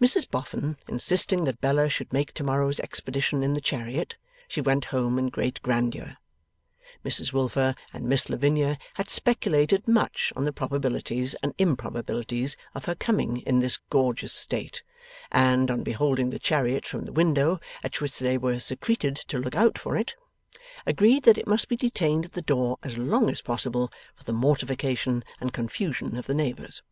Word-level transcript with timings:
Mrs 0.00 0.30
Boffin, 0.30 0.78
insisting 0.88 1.44
that 1.44 1.60
Bella 1.60 1.90
should 1.90 2.10
make 2.10 2.32
tomorrow's 2.32 2.80
expedition 2.80 3.42
in 3.42 3.52
the 3.52 3.60
chariot, 3.60 4.16
she 4.48 4.62
went 4.62 4.86
home 4.86 5.18
in 5.18 5.28
great 5.28 5.60
grandeur. 5.60 6.16
Mrs 7.04 7.34
Wilfer 7.34 7.74
and 7.92 8.06
Miss 8.06 8.30
Lavinia 8.30 8.78
had 8.94 9.10
speculated 9.10 9.86
much 9.86 10.32
on 10.34 10.46
the 10.46 10.54
probabilities 10.54 11.34
and 11.42 11.52
improbabilities 11.58 12.56
of 12.74 12.86
her 12.86 12.94
coming 12.94 13.42
in 13.42 13.58
this 13.58 13.76
gorgeous 13.90 14.32
state, 14.32 14.82
and, 15.30 15.70
on 15.70 15.82
beholding 15.82 16.30
the 16.30 16.38
chariot 16.38 16.86
from 16.86 17.04
the 17.04 17.12
window 17.12 17.60
at 17.84 18.00
which 18.00 18.20
they 18.20 18.38
were 18.38 18.58
secreted 18.58 19.16
to 19.16 19.38
look 19.38 19.54
out 19.54 19.76
for 19.76 19.96
it, 19.98 20.14
agreed 20.86 21.24
that 21.24 21.36
it 21.36 21.46
must 21.46 21.68
be 21.68 21.76
detained 21.76 22.24
at 22.24 22.32
the 22.32 22.40
door 22.40 22.78
as 22.82 22.96
long 22.96 23.28
as 23.28 23.42
possible, 23.42 23.92
for 24.16 24.24
the 24.24 24.32
mortification 24.32 25.22
and 25.42 25.52
confusion 25.52 26.16
of 26.16 26.26
the 26.26 26.32
neighbours. 26.32 26.82